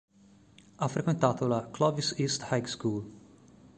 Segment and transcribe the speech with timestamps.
[0.77, 3.05] Ha frequentato la Clovis East High School.